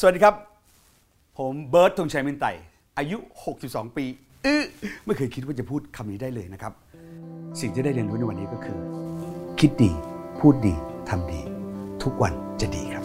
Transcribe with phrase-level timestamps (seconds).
[0.00, 0.34] สวัสดีครับ
[1.38, 2.46] ผมเบิร์ตธงชัยมินไต
[2.98, 3.18] อายุ
[3.56, 4.04] 62 ปี
[4.46, 4.64] อื้อ
[5.04, 6.72] ไม่เคยคิดว่าจะพูดคำนี้ได้เลยนะครับ
[7.60, 8.78] สิ่งที่ได้เรียนรู้ในวันนี้ก็คือ
[9.60, 9.92] คิดดี
[10.40, 10.74] พูดดี
[11.08, 11.40] ทำดี
[12.02, 13.04] ทุกวันจะดีครับ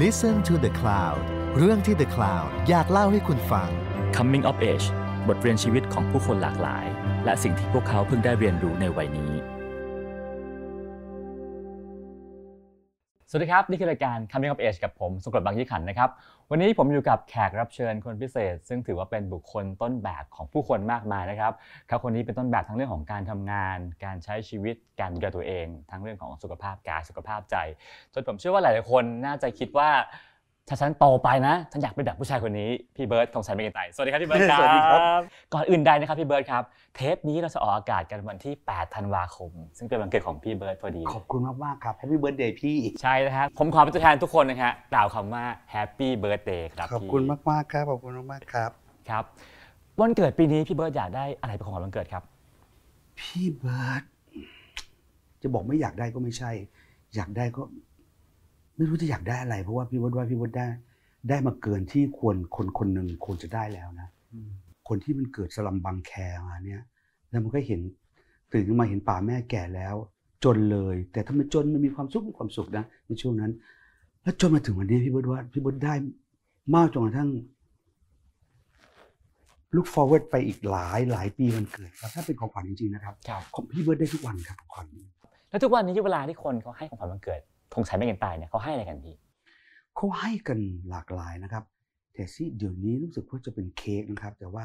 [0.00, 1.20] Listen to the Cloud
[1.58, 3.68] เรื่องที่ The Cloud อยากเล่าให้คุณฟัง
[4.16, 4.86] Coming of Age
[5.28, 6.84] บทเรียนชีวิตของผู้คนหลากหลาย
[7.24, 9.32] และสิ่งที่พวกเขาเพิ่งได้เรียนรู้ในวัยนี้
[13.32, 16.10] สวัสดีครับ นี่คือรายการ Coming of Age กับผมสุกรบางยี่ขันนะครับ
[16.50, 21.52] วันนี้ผมอยู่กับแขกรับเชิญคนพิเศษ ซึ่งถือว่าเป็นบุคคลต้นแบบของผู้คนมากมายนะครับ
[21.86, 27.56] เขาคนนี้เป็นต้นแบบทั้งเรื่องของการทำงาน การใช้ชีวิตการดูแลตัวเอง ทั้งเรื่องของสุขภาพกายสุขภาพใจ
[28.14, 29.90] จนผมเชื่อว่าหลายๆคนน่าจะคิดว่า
[30.72, 35.20] ถ้าฉันโตไปนะฉันอยากเป็นแบบผู้ชายคนนี้พี่เบิร์ดธงชัยเมกันไตสวัสดีครับพี่เบิร์ดครับสวัสดีครับ
[35.54, 36.62] ก่อนอื่นใดนะครับพี่เบิร์ดครับ
[36.96, 48.70] เทปนี้เราจะออกอากาศกันวันที่ 8 ธันวาคม ซึ่งเป็นวันเกิดของพี่เบิร์ดพอดี ขอบคุณมากๆครับ Happy Birthday พี่ใช่นะฮะผมขอเป็นตัวแทนทุกคนนะฮะกล่าวคำว่า Happy Birthday ครับขอบพี่คุณมากๆครับขอบคุณมากๆครับ
[49.10, 49.24] ครับ
[50.00, 52.22] วันเกิดปีนี้พี่เบิร์ดอยากได้อะไรเป็นของขวัญวันเกิดครับ
[53.20, 54.02] พี่เบิร์ต
[55.42, 56.50] จะบอกไม่อยากได้ก็ไม่ใช่
[57.14, 57.62] อยากได้ก็
[58.80, 60.66] ไม่รู้จะอยากได้อะไร เพราะว่าพี่เบิร์ตว่าพี่เบิร์ตได้
[61.28, 64.08] ได้มาเกินที่ควรคนคนหนึ่งควรจะได้แล้วนะ
[64.88, 66.12] คนที่มันเกิดสลัมบังแค
[66.48, 66.82] มาเนี่ย
[67.30, 67.80] แล้วมันก็เห็น
[68.52, 69.94] ตื่นขึ้นมาเห็นป่าแม่แก่แล้ว
[70.44, 73.52] จนเลย แต่ถ้ามันจนมันมีความสุขมีความสุขนะในช่วงนั้น
[74.22, 75.94] แล้วจนมาถึงวันนี้พี่เบิร์ตว่าพี่เบิร์ตได้
[76.74, 77.30] มากจนกระทั่ง
[79.74, 84.86] look forward ไปอีกหลายหลายปีวันเกิดครับถ้าเป็นของขวัญจริงๆนะครับครับของพี่เบิร์ตได้ทุกวันครับของขวัญ
[85.50, 87.40] แล้วทุกวันนี้เวลาที่คนเขาให้ของขวัญวันเกิด
[87.72, 89.16] ธงชัยเมกันไตเนี่ยเขาให้อะไรกันพี่
[89.96, 90.58] เขาให้กัน
[90.90, 91.64] หลากหลายนะครับ
[92.14, 94.64] แต่ที่เดี๋ยวนี้รู้สึกว่าจะเป็นเค้กนะครับ แต่ว่า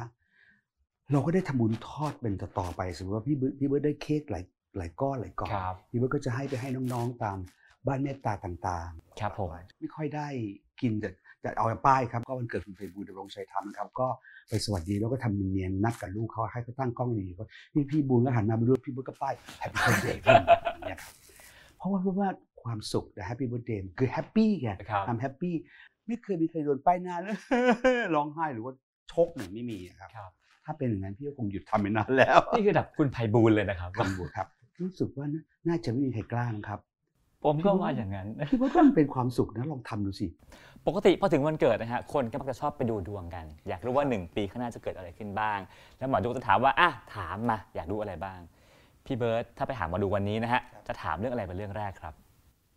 [1.11, 4.43] เราก็ได้ทำบุญทอดเป็นต่อๆไปสมมติว่าพี่เบิร์ดพี่เบิร์ดได้เค้กหลาย
[4.77, 7.37] หลายก้อนหลายก้อนครับพี่เบิร์ดก็จะให้ไปให้น้องๆตาม
[7.87, 10.27] บ้านเมตตาต่างๆ ครับผมไม่ค่อยได้
[10.81, 11.09] กินแต่
[11.41, 14.07] แต่เอาป้ายครับก็วันเกิดคุณไพบูลย์ดำรงชัยธรรมนะครับ ก็
[14.49, 17.43] ไปสวัสดีแล้วก็ทำเนียนๆนัดกับลูกเขาให้เขาตั้งกล้องดีก็
[17.73, 20.21] พี่พี่บูลก็หันมาไปดูพี่บูลก็ป้าย Happy Birthday
[20.87, 21.13] เนี่ยครับ
[21.77, 22.29] เพราะว่าเพราะว่า
[22.65, 25.53] ความสุขแต่ happy birthday คือ happy ไงครับทำ happy
[26.07, 27.35] ไม่เคยมีใครโดนป้ายหน้าเลย
[28.15, 28.73] ร้องไห้หรือว่า
[29.11, 30.31] ชกหนึ่งไม่มีอะครับครับ
[30.65, 34.47] ถ้าเป็นอย่างนั้นพี่ก็คงหยุดทำไปนานแล้ว นี่คือแบบคุณไพบูลย์เลยนะครับทำบุญครับ
[34.81, 36.79] รู้สึกว่าน่าน่าจะไม่มีใครกล้านะครับ
[37.43, 40.27] ผมก็ว่าอย่างนั้นพี่ว่ามันเป็นความสุขนะลองทำดูสิ
[40.87, 45.59] ปกติพอถึงวันเกิดนะฮะคนก็มักจะชอบไปดูดวงกัน อยากรู้ว่า 1 ปีข้างหน้าจะเกิดอะไรขึ้นบ้าง
[45.97, 48.39] แล้วหมอดูก็จะถามว่าอะถามมาอยากรู้อะไรบ้าง
[49.05, 52.13] พี่เบิร์ดถ้าไปหาหมอดูวันนี้นะฮะจะถามเรื่องอะไรเป็นเรื่องแรกครับ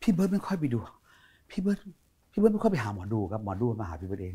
[0.03, 0.81] พี่เบิร์ดไม่ค่อยไปดู
[1.51, 1.79] พี่เบิร์ด
[2.33, 4.33] พี่เบิร์ดไม่ค่อยไปหาหมอดูครับหมอดูมาหาพี่เบิร์ดเอง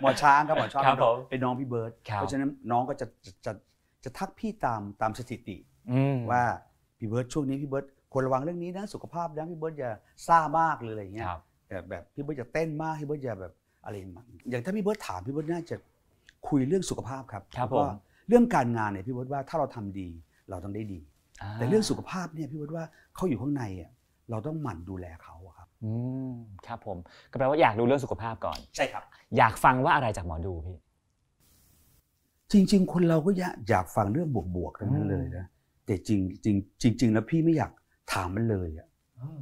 [0.00, 3.52] หมอช้างครับหมอช้างครับผม เป็นน้องพี่เบิร์ดครับเพราะฉะนั้นน้องก็จะจะจะ
[4.04, 5.56] จะทักพี่ตามตามสถิติ
[5.92, 6.42] อืมว่า
[6.98, 9.90] พี่เบิร์ดช่วงนี้พี่เบิร์ดควรระวังเรื่องนี้นะสุขภาพนะพี่เบิร์ดอย่า
[10.26, 13.52] ซ่ามากเลยอะไรอย่างเงี้ยครับแบบแบบพี่เบิร์ดอย่าเต้นมากพี่เบิร์ดอย่าแบบ
[13.84, 15.76] อะไรอย่างเงี้ยอย่างถ้าพี่เบิร์ดถามพี่เบิร์ดน่าจะ
[16.48, 17.88] คุยเรื่องสุขภาพครับครับแล้วก็ผม
[18.28, 20.08] เรื่องการงานเนี่ยพี่เบิร์ดว่าถ้าเราทำดี
[20.50, 21.00] เราต้องได้ดี
[21.54, 23.90] แต่เรื่องสุขภาพเนี่ยพี่เบิร์ดว่าเขาอยู่ข้างในอะ
[24.30, 25.92] เราต้องหมั่นดูแลเขาอะครับ อื
[26.30, 26.32] ม
[26.66, 26.98] ครับผม
[27.30, 29.02] ก็แปลว่าอยากรู้เรื่องสุขภาพก่อน ใช่ครับ
[29.36, 30.76] อยากฟังว่าอะไรจากหมอดูพี่
[32.52, 35.44] จริง ๆ คนเราก็อยากอยากฟังเรื่องบวกๆทั้งนั้นเลยนะ
[35.86, 37.70] แต่จริงจริงจริง ๆ แล้วพี่ไม่อยาก
[38.12, 38.88] ถามมันเลยอะ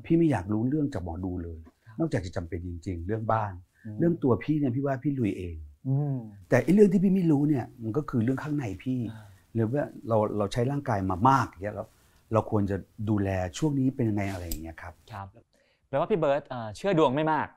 [0.05, 1.59] พี่ไม่อยากรู้เรื่องจากหมอดูเลย
[1.99, 3.53] นอกจากจะจำเป็นจริง ๆ เรื่องบ้าน
[3.99, 5.57] เรื่องตัวพี่เนี่ยพี่ว่าพี่ลุยเอง
[5.89, 6.17] อืม
[6.49, 11.85] แต่ไอ้เรื่องที่พี่ไม่รู้เนี่ยมันก็คือเรื่องข้างในพี่อ่าหรือว่าเราเราใช้ร่างกายมามากอย่างเงี้ยเรา
[12.33, 12.77] เราควรจะ
[13.09, 13.29] ดูแล
[13.59, 15.27] ช่วงนี้เป็นยังไงอะไรอย่างเงี้ยครับครับ
[15.89, 17.49] แปลว่าพี่เบิร์ตเอ่อเชื่อดวงไม่มาก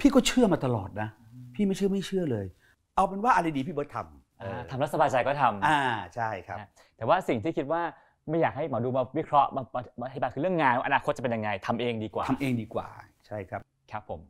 [0.00, 1.08] พี่ก็เชื่อมาตลอดนะ
[1.54, 2.46] พี่ไม่เชื่อไม่เชื่อเลย
[2.94, 5.80] เอาเป็นว่าอะไรดีพี่เบิร์ตทำเออทำแล้วสบายใจก็ทำอ่า
[6.14, 7.82] ใช่ครับนะแต่ว่าสิ่งที่คิดว่า
[8.28, 12.88] ไม่อยากให้หมอดูมาวิเคราะห์มามามาอธิบายคือเรื่องงานว่าอนาคตจะเป็นยังไงทำเองดีกว่าทำเองดีกว่า
[13.26, 13.60] ใช่ครับ
[13.92, 14.20] ครับผม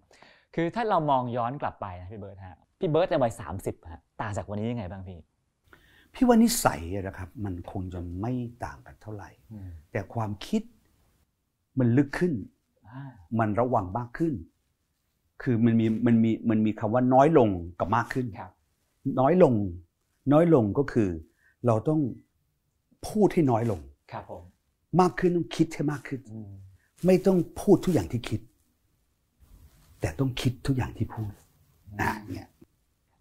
[0.54, 5.18] คือถ้าเรามองย้อนกลับไปนะพี่เบิร์ตฮะพี่เบิร์ตในวัย30ฮะต่างจากวันนี้ยังไงบ้างพี่
[6.16, 8.32] พี่ว่านิสัยอะนะครับ มันคงจะไม่
[8.64, 9.30] ต่างกันเท่าไหร่
[9.92, 10.62] แต่ความคิด
[11.78, 12.32] มันลึกขึ้น
[12.88, 13.02] อ่า
[13.38, 14.34] มันระวังมากขึ้น
[15.42, 17.48] คือมันมีมันมีมันมีคำว่าน้อยลง
[17.78, 18.50] กับมากขึ้นครับ
[19.20, 19.54] น้อยลง
[20.32, 21.08] น้อยลงก็คือ
[21.66, 22.00] เราต้อง
[23.08, 23.80] พูดให้น้อยลง
[24.12, 24.42] ครับผม
[25.00, 26.50] มากขึ้นต้องคิดให้มากขึ้นอืม
[27.06, 28.40] ไม่ต้องพูดทุกอย่างที่คิด
[30.00, 31.32] แต่ต้องคิดทุกอย่างที่พูด
[32.00, 32.48] นะเนี่ย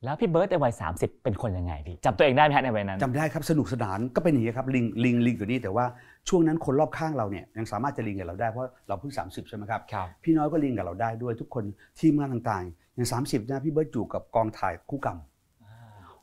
[0.03, 5.85] แล้วพี่เบิร์ตในวัย 30 เป็นคนยังไงพี่จำตัวเองได้ไหมฮะในวัยนั้นจำได้ครับสนุกสนานก็เป็นอย่างนี้ครับลิงลิงลิงตัวนี้แต่ว่า
[6.29, 11.63] ช่วงนั้นคนรอบข้างเราเนี่ยยังสามารถจะลิงกับเราได้เพราะเราเพิ่ง 30 ใช่ไหมครับครับ พี่น้อยก็ลิงกับเราได้ด้วยทุกคน
[11.99, 15.17] ทีมงานต่างๆอย่าง30นะพี่เบิร์ตอยู่กับกองถ่ายคู่กรรม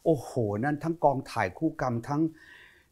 [0.04, 0.30] โอ้โห
[0.64, 2.20] นั่นทั้งกองถ่ายคู่กรรมทั้ง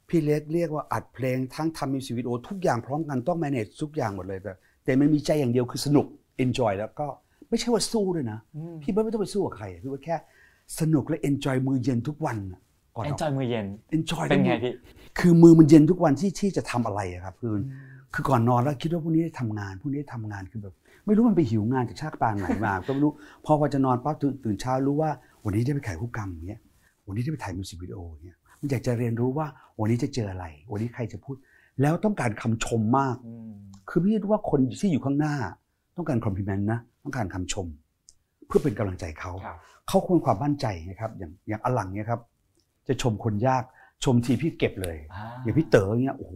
[0.09, 4.53] พี่เล็กเรียกว่าอัดเพลงทั้งทำมิวสิกวิดีโอทุกอย่างพร้อมกันต้อง manage ทุกอย่างหมดเลยแต่
[4.85, 6.07] แต่มันมีใจอย่างเดียวคือสนุก
[6.45, 7.07] enjoy แล้วก็
[7.49, 8.39] ไม่ใช่ว่าสู้ด้วยนะ
[8.83, 10.17] พี่เบิร์ดไม่ต้องไปสู้กับใครพี่เบิร์ดแค่
[10.79, 12.61] สนุกและ enjoy มือเย็นทุกวันน่ะ
[12.97, 14.73] ก่อนเอนออกจอยมือเย็น enjoy เป็นไงทั้หมดพี่
[15.19, 17.57] คือมือมันเย็นทุกวันที่ที่จะทำอะไรอะครับคืออ
[18.15, 20.75] คือก่อนนอนแล้วคิดว่าพรุ่งนี้ได้ทำงานพรุ่งนี้ได้ทำงานคือแบบ
[21.07, 23.13] ไม่รู้มันไปหิวงานจากชาติปางไหนมา ก็ไม่รู้
[23.45, 25.11] พอพอจะนอนปั๊บตื่นตื่นเช้ารู้ว่า
[25.45, 26.61] วันนี้ได้ไปขายคู่กรรมอย่างเงี้ย
[27.07, 29.47] วันนี้ได้ไปถ่ายมิวสิกวิดีโออย่างเงี้ยมันอยากจะเรียนรู้ว่า
[29.81, 31.37] วันนี้จะเจออะไร วันนี้ใครจะพูด
[31.81, 33.17] แล้วต้องการคำชมมาก
[33.89, 35.35] คือพี่ว่าคนที่อยู่ข้างหน้า
[35.97, 37.67] ต้องการคอมพลีเมนต์นะต้องการคำชม
[38.47, 39.59] เพื่อเป็นกำลังใจเขาครับ
[39.91, 42.21] เขาควรความมั่นใจนะครับอย่างอย่างอลังเนี่ยครับ
[42.89, 43.63] จะชมคนยาก
[44.05, 46.35] ชมทีพี่เก็บเลยอ่าอย่างพี่เต๋อเนี่ยโอ้โห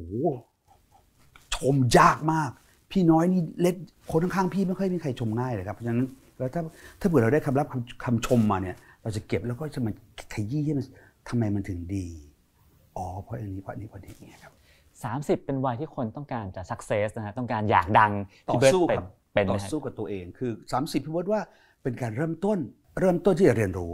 [1.55, 2.51] ชมยากมาก
[2.93, 3.77] พี่น้อยนี่เล็ด
[4.11, 6.03] คนข้างๆพี่ไม่ค่อยมีใครชมง่ายเลยครับเพราะฉะนั้น
[6.39, 6.63] แล้วถ้า
[7.01, 9.91] ถ้าเผื่อเราได้คำรับคำคำชมมาเนี่ย เราจะเก็บแล้วก็จะมา
[10.35, 10.87] ขยี้ให้มัน
[11.29, 12.07] ทำไมมันถึงดี
[12.97, 14.53] อ๋อเพราะอันนี้เพราะอันนี้เพราะอันนี้เนี่ยครับ
[15.05, 18.13] สามสิบเป็นวัยที่คนต้องการจะสักเซสนะฮะต้องการอยากดัง
[18.49, 21.41] ต่อพี่เบิร์ตสู้เป็นครับเป็นไหต่มอฮะสู้กับตัวเอง คือ 30พี่เบิร์ดว่า
[21.83, 22.59] เป็นการเริ่มต้น
[22.99, 23.93] เริ่มต้นที่จะเรียนรู้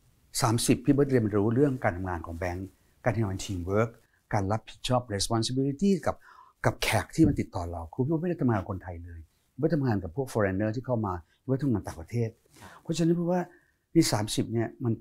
[0.00, 2.68] 30 พี่เบิร์ดเรียนรู้เรื่องการทำงานของแบงก์
[3.04, 3.88] การทำงานทีมเวิร์ก
[4.34, 6.16] การรับผิดชอบ responsibility กับ
[6.64, 9.20] กับแขกที่มันติดต่อเราคือพี่เบิร์ดไม่ได้ทำงานกับคนไทยเลย
[9.52, 12.30] พี่เบิร์ดทำงานกับพวก foreigner ที่เข้ามาพี่เบิร์ดทำงานต่างประเทศ
[12.82, 13.42] เพราะฉะนั้นพี่ว่า
[13.94, 14.92] นี่ 30 เนี่ยมัน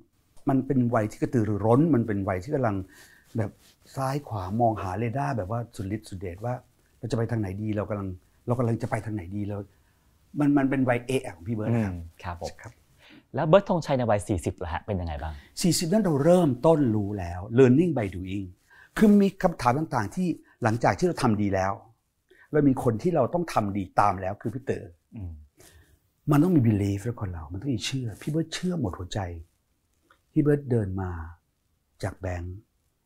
[0.50, 2.76] มันเป็นวัยที่กระตือรือร้น มันเป็นวัยที่กำลัง
[3.38, 3.52] แบบ
[3.96, 6.54] ซ้ายขวามองหาเรดาร์แบบว่าสุดฤทธิ์สุดเดชว่า
[6.98, 8.08] เราจะไปทางไหนดีเรากำลัง
[8.46, 9.58] เรากำลังจะไปทางไหนดีเรา
[10.40, 12.74] มันมันเป็นวัยเอะของพี่เบิร์ดอืนะคมรับครับผมครับ
[13.36, 18.46] แล้วเบิร์ตธงชัยในวัย 40ล่ะฮะเป็นยังไงบ้าง 40 นั้นเราเริ่มต้นรู้แล้ว learning by doing
[18.98, 20.28] คือมีคำถามต่างๆ ที่
[20.64, 21.74] หลังจากที่เราทำดีแล้ว
[22.52, 24.84] เรามีคนที่เราต้องทำดีตามแล้วคือพี่เต๋อ
[25.16, 25.34] อืม
[26.32, 29.20] มันต้องมี belief แล้วคนเรา มันต้องมีเชื่อ พี่เบิร์ดเชื่อหมดหัวใจ
[30.32, 31.12] พี่เบิร์ดเดินมา
[32.04, 32.56] จากแบงค์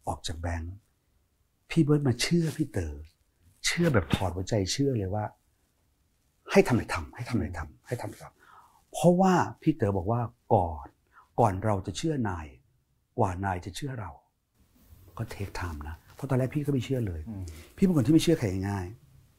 [0.08, 0.74] ออกจากแบงค์
[1.70, 2.94] พี่เบิร์ดมาเชื่อพี่เต๋อ
[3.66, 5.26] เชื่อแบบถอดหัวใจเชื่อเลยว่า
[6.52, 8.38] ให้ทำอะไรทำให้ทำอะไรทำให้ทำอะไรทำ
[8.94, 10.21] เพราะว่าพี่เต๋อบอกว่า
[10.53, 10.88] ก่อน
[11.39, 12.47] ก่อนเราจะเชื่อนาย
[13.18, 14.12] กว่านายจะเชื่อเรา
[15.18, 17.44] ก็เทคไทม์นะเพราะตอนแรกพี่ก็ไม่เชื่อเลยอืม
[17.75, 18.86] พี่เป็นคนที่ไม่เชื่อใครง่าย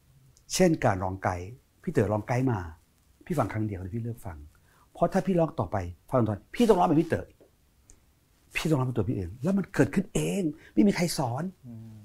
[0.01, 1.49] ๆเช่นการร้องไกด์
[1.83, 2.61] พี่เต๋อร้องไกด์มา
[3.27, 4.39] พี่ฟังครั้งเดียวแล้วพี่เลิกฟัง
[4.93, 5.77] เพราะถ้าพี่ร้องต่อไป
[6.11, 7.27] ฟังตอนพี่ต้องร้องเป็นพี่เต๋อ
[8.55, 10.43] พี่ต้องร้องเป็นตัวพี่เอง แล้วมันเกิดขึ้นเอง
[10.75, 11.45] ไม่มีใครสอน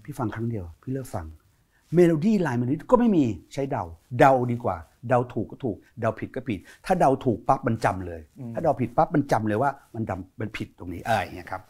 [0.04, 1.26] พี่ฟังครั้งเดียว พี่เลิกฟัง
[1.96, 3.84] melody line มันนี้ก็ไม่มีใช้เดา
[4.20, 4.78] เดาดีกว่า
[5.10, 8.22] เดาถูกก็ถูก เดาผิดก็ผิด ถ้าเดาถูกปั๊บมันจำเลย
[8.54, 11.62] ถ้าเดาผิดปั๊บมันจำเลยว่ามันดำมันผิดตรงนี้อะไรอย่างเงี้ยครับ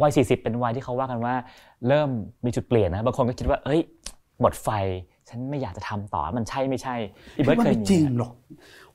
[0.00, 1.34] วัย40 เป็นวัยที่เขาว่ากันว่า
[1.88, 2.10] เริ่ม
[2.44, 3.80] มีจุดเปลี่ยนนะบางคนก็คิดว่า เอ้ย
[4.40, 4.68] หมดไฟ
[5.28, 6.94] ฉันไม่อยากจะทำต่อมันใช่ไม่ใช่
[7.36, 8.32] พี่พี่เบิร์ดว่าเคยไม่มีจริงไหมหรอก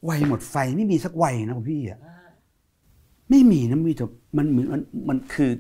[0.10, 2.00] วัยหมดไฟไม่มีสักวัยนะคุณพี่อะ
[3.30, 4.06] ไม่มีนะมีแต่
[4.38, 5.52] มันเหมือนมันมันคือ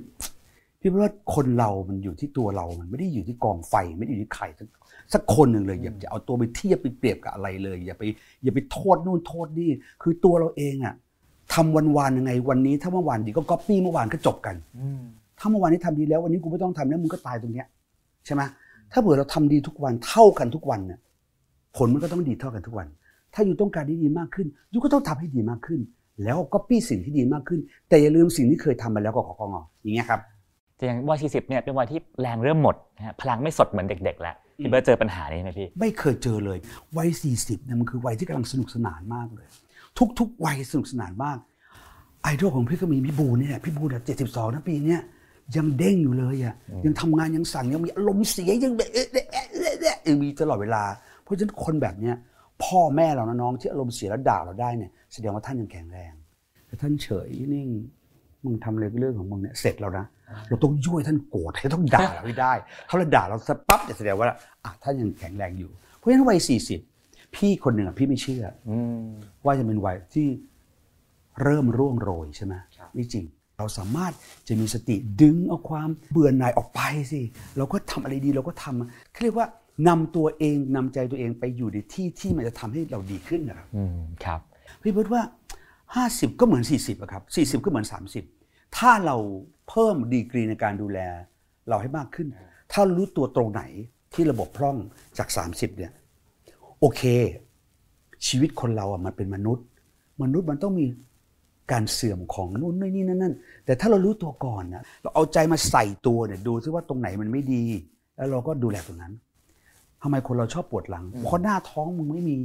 [0.85, 4.67] พี่ว่าคนเรามันอยู่ที่ตัวเรา มันไม่ได้อยู่ที่กองไฟ ไม่ได้อยู่ที่ใครสัก
[5.13, 8.03] สักคนหนึ่งเลยอย่าจะเอาตัวไปเทียบไปเปรียบกับอะไรเลย อย่าไป
[8.43, 9.69] อย่าไปโทษนู่นโทษนี่
[10.01, 10.95] คือตัวเราเองอะ
[11.53, 15.01] ทำวันวานยังไง วันนี้ถ้าเมื่อวานดีก็ก๊อปปี้เมื่อวานก็จบกันอืม
[15.39, 17.67] ถ้าเมื่อวานนี้ทำดีแล้ว วันนี้กูไม่ต้องทำแล้วมึงก็ตายตรงเนี้ย
[18.25, 18.41] ใช่ไหม
[18.91, 20.99] ถ้าเผื่อเราทำดีทุกวันเท่ากันทุกวันเนี่ย
[21.77, 22.87] ผลมันก็ต้องดีเท่ากันทุกวัน
[23.33, 25.81] ถ้าอยู่ต้องการที่ดีมากขึ้นยูก็ต้องทำให้ดีมากขึ้น
[26.23, 27.59] แล้วก็ปี้สิ่งที่ดีมากขึ้น
[27.89, 30.21] แต่อย่าลืมสิ่งที่เคยทำมาแล้วก็ขอกองออย่างเงี้ยครับ
[30.75, 36.57] แต่อย่างวัย40เนี่ยเป็นวัยที่แรงเริ่มหมดนะฮะพลังไม่สดเหมือนเด็ก ๆ แล้วพี่เบิร์ตเจอปัญหานี้ไหมพี่ ไม่เคยเจอเลย
[36.97, 39.47] วัย40เนี่ยมันคือวัยที่กำลังสนุกสนานมากเลย
[40.19, 41.37] ทุกๆวัยสนุกสนานมาก
[42.23, 45.01] ไอดอลของพี่ก็มีพี่บูนเนี่ยพี่บูนเจ็ดสิบสองนะปีเนี้ย
[45.55, 50.83] ยังเด้งอยู่เลยอะยังทำงานยังสั่งยังมีอารมณ์เสียยังแบบเอ๊ะเอ๊ะเอ๊ะเอ๊ะเอ๊ะเอ๊ะมีตลอดเวลา
[51.23, 52.15] เพราะฉะนั้นคนแบบเนี้ย
[52.63, 56.13] พ่อแม่เรานะน้องที่อารมณ์เสียแล้วด่าเราได้เนี่ยแสดงว่าท่านยังแข็งแรง
[56.67, 57.69] แต่ท่านเฉยนิ่ง
[58.45, 60.05] มึงทำอะไรก็เรื่องของมึงเนี่ยเสร็จแล้วนะ
[60.47, 62.53] เราต้องยุ่ยท่านโกรธให้ต้องด่าเราให้ได้
[62.89, 64.27] ถ้าเราด่าเราสะปั๊บเนี่ยแสดงว่า
[64.63, 66.79] อะท่านยังแข็งแรงอยู่ เพราะฉะนั้นวัยสี่สิบ
[67.35, 69.07] พี่คนหนึ่งอะพี่ไม่เชื่ออืม
[69.45, 70.27] ว่าจะเป็นวัยที่
[71.41, 73.25] เริ่มร่วงโรยใช่ไหมครับไม่จริง
[73.57, 74.13] เราสามารถ
[74.47, 76.79] จะมีสติดึงเอาความเบื่อหน่ายออกไป
[77.11, 77.21] สิ
[77.57, 79.47] เราก็ทำอะไรดีเราก็ทำเขาเรียกว่า
[79.87, 84.39] นำตัวเองนำใจตัวเองไปอยู่ในที่ที่มันจะทำให้เราดีขึ้นนะครับอืมครับ
[84.81, 85.21] พี่เบิร์ดว่า
[85.93, 87.23] 50 ก็เหมือน 40อะครับ
[87.61, 87.87] 40 ก็เหมือน
[88.31, 89.17] 30 ถ้าเรา
[89.69, 90.99] เพิ่มดีกรีในการดูแล
[91.69, 92.27] เราให้มากขึ้น
[92.71, 93.63] ถ้ารารู้ตัวตรงไหน
[94.13, 94.77] ที่ระบบพร่อง
[95.17, 95.91] จาก 30เนี่ย
[96.79, 97.01] โอเค
[98.27, 99.65] ชีวิตคนเราอะมันเป็นมนุษย์
[100.23, 100.85] มนุษย์มันต้องมี
[101.71, 103.33] การเสื่อมของนู่นนี่นั่นนั่น
[103.65, 107.63] แต่ถ้าเรารู้ตัวก่อนนะเราเอาใจมาใส่ตัวเนี่ยดูซิว่าตรงไหนมันไม่ดี
[108.15, 109.13] แล้วเราก็ดูแลตรงนั้น
[110.01, 112.37] ทำไมคนเราชอบปวดหลังเพราะหน้าท้องมึงไม่มี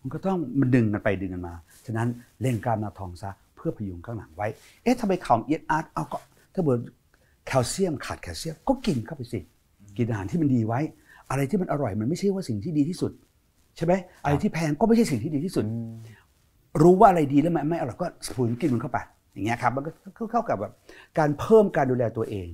[0.00, 1.54] มันก็ต้องมันดึงกันไปดึงกันมา
[1.88, 2.08] ฉะนั้น
[2.42, 4.48] เล่นกล้ามหน้าท้องซะเพื่อพยุงข้างหลังไว้
[4.82, 6.18] เอ๊ะทำไมเข่าเอียดอาร์ตเอาก็
[6.54, 6.80] ถ้าเบิด
[7.46, 9.40] แคลเซียมขาดแคลเซียมก็กินเข้าไปสิ
[9.96, 10.80] กินอาหารที่มันดีไว้
[11.30, 13.12] อะไรที่มันอร่อยมันไม่ใช่ว่าสิ่งที่ดีที่สุด
[13.76, 13.92] ใช่ไหม
[14.24, 15.64] อะไรที่แพงก็ไม่ใช่สิ่งที่ดีที่สุด
[16.82, 18.98] รู้ว่าอะไรดีแล้วมันไม่อร่อยก็ฝืนกินมันเข้าไป
[19.32, 19.90] อย่างเงี้ยครับมันก็
[20.32, 20.72] เข้ากับแบบ
[21.18, 22.48] การเพิ่มการดูแลตัวเอง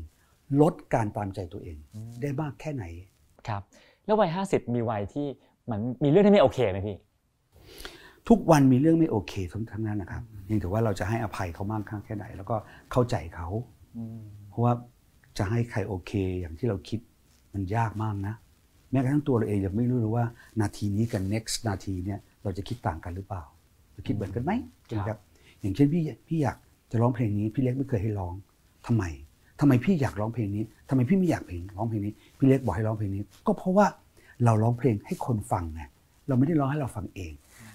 [0.61, 1.77] ลดการตามใจตัวเอง
[2.21, 2.85] ได้มากแค่ไหน
[3.49, 3.63] ครับ
[4.05, 5.27] แล้ววัยห้าสิบมีวัยที่
[5.71, 6.97] มันมีเรื่องที่ไม่โอเคไหมพี่
[8.29, 12.57] ทุกวันมีเรื่องไม่โอเคทั้งทั้งนั้นนะครับยังแต่ว่าเราจะให้อภัยเขามากข้างแค่ไหน แล้วก็
[12.93, 13.49] เข้าใจเขา
[14.49, 14.73] เพราะว่า
[15.39, 17.01] จะให้ใครโอเค อย่างที่เราคิด
[17.55, 18.35] มันยากมากนะ
[18.91, 20.25] แม้กระทั่งตัวเราเองยังไม่รู้เลยว่า
[20.61, 23.43] นาทีนี้กับ next นาทีเนี่ยเราจะคิดต่างกันหรือเปล่า
[23.97, 24.53] จะคิดเหมือนกันไหม
[24.97, 25.19] นะครับ
[25.61, 26.57] อย่างเช่นพี่พี่อยาก
[26.91, 28.35] จะร้องเพลงนี้ พี่เล็กไม่เคยให้ร้อง
[28.87, 29.05] ทำไม
[29.61, 33.87] ทำไมพี่อยากร้องเพลงนี้ทำไมพี่ไม่อยากเพลงร้องเพลงนี้ พี่เล็กบอกให้ร้องเพลงนี้ ก็เพราะว่า
[34.45, 35.83] เราร้องเพลงให้คนฟังไง
[36.29, 37.33] เราไม่ได้ร้องให้เราฟังเอง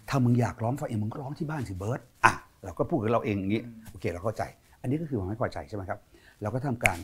[0.10, 3.62] ถ้ามึงอยากร้องฟังเองมึงก็ร้องที่บ้านสิเบิร์ตอะเราก็พูดกับเราเองอย่างนี้
[3.92, 4.44] โอเคเราเข้าใจ
[4.82, 6.00] อันนี้ก็คือความไม่พอใจใช่ไหมครับ
[6.42, 6.98] เราก็ทำการ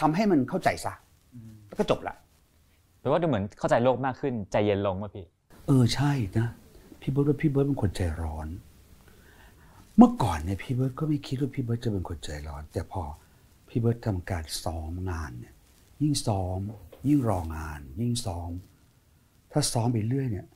[0.00, 0.92] ทำให้มันเข้าใจซะ
[1.66, 2.14] แล้วก็จบละ
[3.00, 5.26] แปลว่าดูเหมือนเข้าใจโลกมากขึ้นใจเย็นลงป่ะพี่
[5.66, 6.48] เออใช่นะ
[7.00, 8.48] พี่เบิร์ตว่าพี่เบิร์ตเป็นคนใจร้อน
[9.96, 13.02] เมื่อก่อนเนี่ยพี่เบิร์ตก็ไม่คิดว่าพี่เบิร์ตจะเป็นคนใจร้อน แต่พอ
[13.68, 15.54] พี่เบิร์ตทำการซ้อมงานเนี่ย
[16.02, 16.58] ยิ่งซ้อม
[17.08, 18.50] ยิ่งรองาน ยิ่งซ้อม
[19.52, 20.46] ถ้าซ้อมไปเรื่อยเนี่ย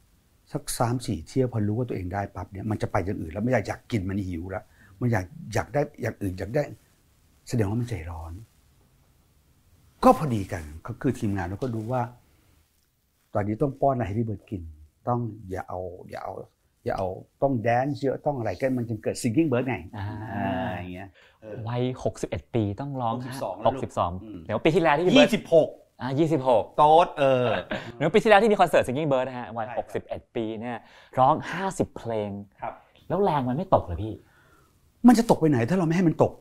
[0.54, 4.64] สักสามสี่เที่ยวพอรู้ว่าตัวเองได้ปั๊บเนี่ยมันจะไปอย่างอื่นแล้วไม่อยากอยากกินมันหิวแล้ว
[5.00, 6.62] มันอยากอยากได้อย่างอื่นอยากได้
[7.48, 8.32] แสดงว่ามันใจร้อน
[10.04, 12.02] ก็พอดีกันก็คือทีมงานเราก็ดูว่า
[13.34, 14.62] ตอนนี้ต้องป้อนอะไรให้พี่เบิร์ดกิน
[15.08, 15.20] ต้อง
[15.50, 15.80] อย่าเอา
[16.10, 16.32] อย่าเอา
[16.84, 17.08] อย่าเอา
[17.42, 20.06] ต้องแดนซ์เยอะต้องอะไรกันมันจึงเกิด singing bird ไงอ่า
[20.76, 21.08] อย่างเงี้ย
[21.68, 21.82] วัย
[22.18, 23.82] 61ปีต้องร้อง62แล้วลูก
[24.22, 25.68] อืม62เดี๋ยวปีที่แล้วที่พี่ยี่เบิร์ดสิบหก
[26.00, 26.08] อ่า
[26.42, 27.46] 26 โต๊ดเออ
[27.96, 29.86] เดี๋ยวปีที่แล้วที่มีคอนเสิร์ต Singing Bird นะฮะวัยใช่ครับ
[30.30, 30.76] 61 ปีเนี่ย
[31.18, 31.34] ร้อง
[31.66, 32.74] 50 เพลงครับ
[33.08, 34.14] แล้วแรงมันไม่ตกเลยพี่
[35.08, 36.32] มันจะตกไปไหนถ้าเราไม่ให้มันตก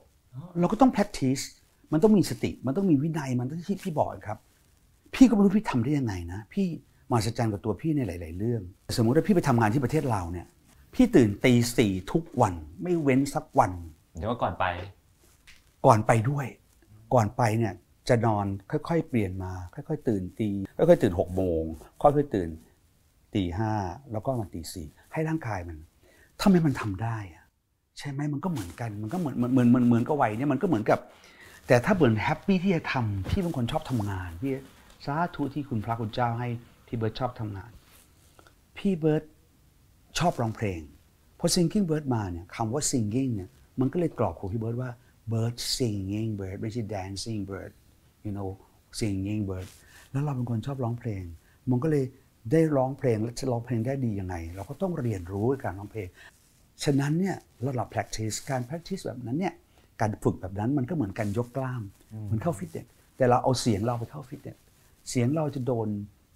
[0.60, 1.44] เราก็ต้อง practice
[1.92, 4.38] มันต้องมีสติ มันต้องมีวินัย มันต้องที่พี่บอกครับ
[5.16, 6.68] พี่ก็ไม่รู้พี่ทำได้ยังไงนะ พี่
[7.10, 8.62] มหัศจรรย์กับตัวพี่ในหลาย ๆ เรื่อง
[8.98, 10.48] สมมุติว่าพี่ไปทำงานที่ประเทศลาวเนี่ย
[10.94, 13.72] พี่ตื่นตีสี่ทุกวัน ไม่เว้นสักวัน
[14.18, 14.66] เดี๋ยวว่าก่อนไป
[15.86, 16.46] ก่อนไปด้วย
[17.14, 17.74] ก่อนไปเนี่ย
[18.10, 21.62] จะนอนค่อยๆ เปลี่ยนมา ค่อยๆ ตื่นตีค่อยๆตื่นหกโมง
[22.02, 22.50] ค่อยๆตื่น
[23.36, 23.74] ตีห้า
[24.12, 25.78] แล้วก็มาตีสี่ให้ร่างกายมัน
[26.42, 27.44] ทำไม่มันทำได้อะ
[27.98, 31.00] ใช่ไหมมันก็เหมือนกันมันก็เหมือนเหมือนเหมือนเหมือนกับวัยเนี่ยมันก็เหมือนกับ
[31.68, 34.52] แต่ถ้าเหมือน happy ที่จะทำพี่เป็นคนชอบทำงานพี่
[35.06, 36.50] สาธุที่คุณพระคุณเจ้าให้
[36.88, 37.72] พี่เบิร์ดชอบทำงาน
[38.78, 39.24] พี่เบิร์ด
[40.20, 40.82] ชอบร้องเพลง
[41.40, 44.92] พอ singing bird มาเนี่ยคำว่า singing เนี่ยมันก็เลยกรอบของพี่เบิร์ดว่า
[45.32, 47.72] bird singing bird ไม่ใช่ dancing bird
[48.26, 48.50] you know
[49.00, 49.68] singing bird
[50.12, 51.24] แล้วเราเป็นคนชอบร้องเพลง
[51.70, 52.06] มันก็เลย
[52.52, 56.08] ได้ร้องเพลง และจะร้องเพลงได้ดียังไง เราก็ต้องเรียนรู้การร้องเพลง
[56.84, 59.54] ฉะนั้นเนี่ยเราเรา practice การ practice แบบนั้นเนี่ย
[60.02, 61.84] การฝึกแบบนั้นมันก็เหมือนการยกกล้าม
[62.26, 62.88] เหมือนเข้าฟิตเนส
[63.18, 64.58] แต่เราเอาเสียงเราไปเข้าฟิตเนส
[65.10, 65.88] เสียงเราจะโดน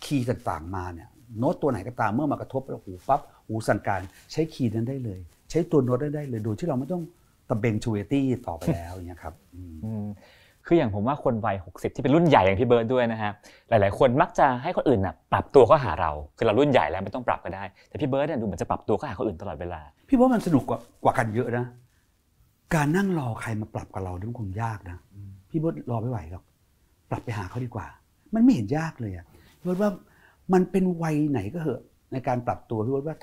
[0.06, 4.01] คีย์ต่างๆมาเนี่ยโน้ตตัวไหนก็ตามเมื่อมากระทบแล้วหูปั๊บหูสั่งการ
[4.32, 7.03] ใช้คีย์นั้นได้เลย ใช้ตัวโน้ตได้ได้เลยโดยที่เราไม่ต้อง
[7.50, 10.06] ตะเบงชูเวตี้ต่อไปแล้วอย่างเงี้ยครับอืมอืม
[10.68, 13.32] คืออย่างผมว่าคนวัย60 ที่เป็นรุ่นใหญ่อย่างพี่เบิร์ดด้วยนะฮะ
[13.70, 21.66] หลาย ๆ คนมักจะให้คนอื่นน่ะปรับตัวเข้าหาเราคือเรารุ่นใหญ่แล้วไม่ต้องปรับก็ได้ แต่พี่เบิร์ดเนี่ยดูเหมือนจะปรับตัวเข้าหาคนอื่นตลอดเวลา พี่ว่ามันสนุกกว่ากว่ากันเยอะนะ
[22.76, 24.98] การนั่งรอใครมาปรับกับเราเนี่ยมันคงยากนะ
[25.50, 26.44] พี่เบิร์ดรอไม่ไหวหรอก
[27.10, 27.88] ปรับไปหาเขาดีกว่า
[28.34, 29.26] มันไม่เห็นยากเลยอะ
[29.60, 29.92] พี่เบิร์ดว่า
[30.54, 31.82] มันเป็นวัยไหนก็เหอะ
[32.12, 33.18] ในการปรับตัวพี่เบิร์ดว่า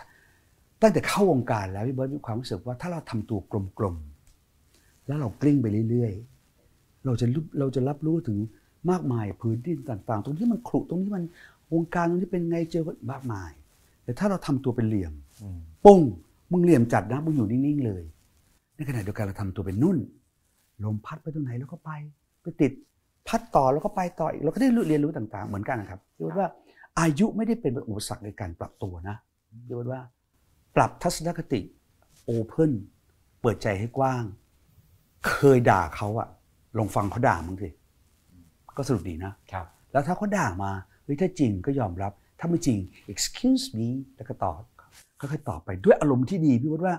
[0.83, 3.39] ตั้งแต่เข้าวงการแล้วพี่เบิร์ดมีความรู้สึกว่าถ้าเราทำตัว
[3.79, 6.34] กลมๆแล้วเรากลิ้งไปเรื่อยๆ
[7.07, 8.39] เราจะรู้เราจะรับรู้ถึง
[8.91, 11.25] มากมายพื้นที่ต่างๆ ตรงที่มันขรุตรงที่มัน
[11.73, 13.51] วงการตรงที่เป็นไงเจอมากมาย
[14.05, 15.13] แต่ถ้าเราทำตัวเป็นเหลี่ยม
[15.85, 16.01] ปุ้ง
[16.53, 18.03] มึงเหลี่ยมจัดนะมึงอยู่นิ่งๆเลย
[18.77, 19.99] ในขณะเดียวกันเราทำตัวเป็นนุ่น
[20.85, 21.91] ลมพัดไปตรงไหนแล้วก็ไป
[22.43, 22.73] ไปติด
[23.29, 26.49] พัดต่อแล้วก็ไปต่ออีกเราก็ได้เรียนรู้ต่างๆ เหมือนกันนะครับพี่ว่า
[27.01, 29.17] อายุไม่ได้เป็นอุปสรรคในการปรับตัวนะ
[29.67, 30.03] พี่ว่า
[30.77, 31.61] ปรับทัศนคติ
[32.25, 32.73] โอเพน
[33.41, 34.25] เปิดใจให้กว้าง
[35.29, 36.29] เคยด่าเขาอะ
[36.78, 37.69] ลองฟังเขาด่ามึงสิ
[38.76, 40.71] ก็สนุกดีนะครับแล้วถ้าเขาด่ามา
[41.04, 42.78] เฮ้ยถ้าจริงก็ยอมรับ ถ้าไม่จริง
[43.12, 44.62] excuse me แล้วก็ตอบ
[45.21, 46.97] ก็ค่อยๆตอบไปด้วยอารมณ์ที่ดีพี่ว่า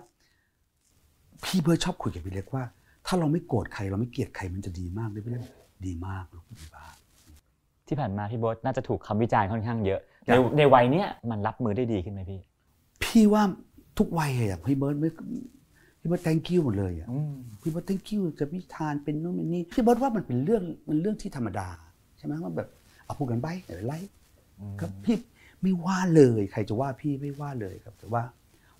[1.44, 2.64] พี่เบิร์ดชอบคุยกับพี่เล็กว่า
[3.06, 5.44] ถ้าเราไม่โกรธใครเราไม่เกลียดใครมันจะดีมากเลยพี่เล็ก
[5.86, 6.94] ดีมากลูกดีมาก
[7.88, 12.42] ที่ผ่านมาพี่เบิร์ดน่าจะถูกคำวิจารณ์ค่อนข้างเยอะครัในบในวัยเนี้ยมันรับมือได้ดีขึ้นไหมพี่
[13.04, 13.44] พี่ว่า
[13.98, 15.10] ทุกวัยอะพี่เบิร์ดไม่
[16.06, 21.68] พี่เบิร์ด thank you หมดเลยอะอืมพี่เบิร์ด thank you จะพิธานเป็นนู่นเป็นนี่พี่เบิร์ดว่ามันเป็นเรื่องมันเรื่องที่ธรรมดา
[22.18, 22.70] ใช่ไหมว่าแบบ
[23.06, 24.00] เอาพูดกันไปเดี๋ยวไล่
[24.80, 25.18] ครับพี่
[25.62, 28.24] ไม่ว่าเลย ใครจะว่าพี่ไม่ว่าเลยครับ แต่ว่า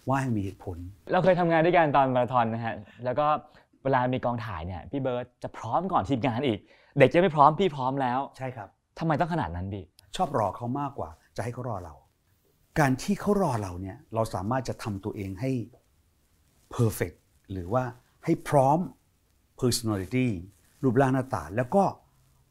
[0.08, 0.78] ว่าให้มีเหตุผล
[1.12, 3.26] เราเคยทำงานด้วยกันตอนมาราธอนนะฮะแล้วก็
[3.84, 6.60] เวลามีกองถ่ายเนี่ยพี่เบิร์ดจะพร้อมก่อนทีมงานอีก
[6.98, 9.84] เด็กจะไม่พร้อมพี่พร้อมแล้วใช่ครับทำไมต้องขนาดนั้นพี่
[10.16, 11.94] ชอบรอเขามากกว่า จะให้เขารอเรา
[12.80, 15.52] การที่เขารอเราเนี่ยเราสามารถจะทำตัวเองให้
[16.76, 17.18] perfect
[17.52, 17.84] หรือว่า
[18.26, 18.80] ให้พร้อม
[19.62, 20.28] personality
[20.84, 21.84] รูปร่างหน้าตา แล้วก็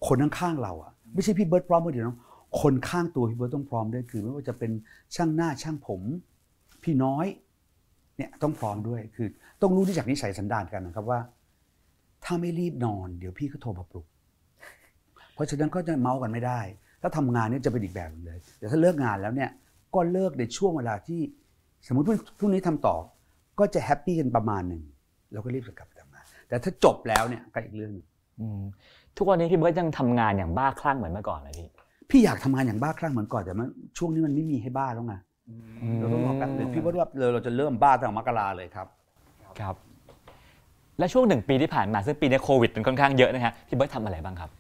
[0.07, 2.19] คนข้างๆเราอะไม่ใช่พี่เบิร์ดพร้อมคนเดียวนะ
[2.61, 4.71] คนข้างตัวพี่เบิร์ดต้องพร้อมด้วยคือ ไม่ว่าจะเป็น
[5.15, 6.01] ช่างหน้าช่างผม
[6.85, 7.27] พี่น้อย
[8.17, 9.29] เนี่ยต้องพร้อมด้วยคือ
[9.63, 11.21] ต้องรู้ที่จากนิสัยสันดานกันนะครับว่า
[12.25, 14.07] ถ้าไม่รีบนอน เดี๋ยวพี่ก็โทรมาปลุก
[15.35, 16.61] เพราะฉะนั้นก็จะเมาส์กันไม่ได้
[17.03, 19.51] ถ้าทำงานเนี่ยจะเป็นอีกแบบเลยแต่ถ้าเลิกงานแล้วเนี่ย
[19.95, 21.21] ก็เลิกในช่วงเวลาที่
[21.87, 22.97] สมมติพรุ่งพรุ่งนี้ทำต่อ
[23.59, 24.83] ก็จะแฮปปี้กันประมาณหนึ่ง
[25.33, 28.07] แล้วก็รีบจะกลับไปทำงานแต่ถ้าจบแล้วเนี่ยก็อีกเรื่องหนึ่ง
[28.41, 28.63] อืม
[29.17, 31.69] ทุกวันนี้พี่เบิร์ตยังทำงานอย่างบ้าคลั่งเหมือนเมื่อก่อนเลยพี่
[32.11, 33.67] พี่อยากทำงานอย่างบ้าคลั่งเหมือนก่อนแต่มัน
[33.99, 35.15] ช่วงนี้มันไม่มีให้บ้าแล้วไง
[35.99, 38.87] เราต้องรอแป๊บหนึ่งพี่ว่าเราเราจะเริ่มบ้าตั้งแต่มกราเลยครับ
[39.61, 39.75] ครับ
[40.99, 44.51] และช่วงหนึ่งปีที่ผ่านมาซึ่งปีนี้โควิดเป็นค่อนข้างเยอะนะฮะพี่เบิร์ดทำอะไรบ้างครับ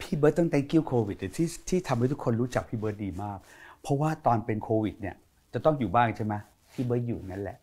[0.00, 3.38] พี่เบิร์ดต้อง thank you โควิดที่ที่ทำให้ทุกคนรู้จักพี่เบิร์ดดีมาก
[3.82, 5.16] เพราะว่าตอนเป็นโควิดเนี่ย
[5.54, 6.34] จะต้องอยู่บ้านใช่ไหม
[6.74, 7.56] พี่เบิร์ดอยู่นั่นแหละ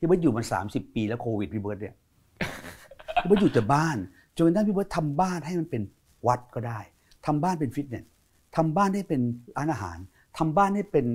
[0.00, 1.94] พี่เบิร์ดอยู่มาสามสิบปีแล้วโควิดพี่เบิร์ดเนี่ย
[3.20, 3.96] พี่เบิร์ดอยู่แต่บ้าน
[4.36, 5.82] จนกระทั่งพี่เบิร์ตทำบ้านให้มันเป็น
[6.26, 6.78] วัดก็ได้
[7.26, 8.04] ทำบ้านเป็นฟิตเนส
[8.56, 9.20] ทำบ้านให้เป็น
[9.56, 9.98] ร้านอาหาร
[10.38, 11.06] ทำบ้านให้เป็น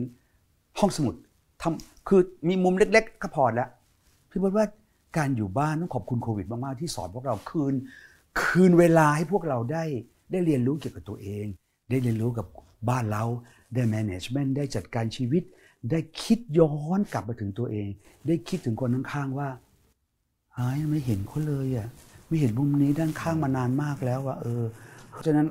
[0.80, 1.16] ห้องสมุด
[1.62, 3.70] ทำคือมีมุมเล็ก ๆ ก็พอแล้ว
[4.30, 4.68] พี่เบิร์ตว่า
[5.18, 7.74] การอยู่บ้านต้องขอบคุณโควิดมาก ๆ ที่สอนพวกเราคืน
[8.42, 9.84] คืนเวลาให้พวกเราได้
[10.32, 11.46] ได้เรียนรู้เกี่ยวกับตัวเอง
[11.90, 12.46] ได้เรียนรู้กับ
[12.90, 13.24] บ้านเรา
[13.74, 15.44] ได้ management ได้จัดการชีวิต
[15.92, 17.90] ได้คิดย้อนกลับมาถึงตัวเอง
[18.28, 19.50] ได้คิดถึงคนข้างๆว่า
[20.58, 21.88] หายไม่เห็นเขาเลยอะ
[22.28, 24.64] ไม่เห็นมุมนี้ด้านข้างมานานมากแล้วอะเออ
[25.10, 25.48] เพราะฉะนั้น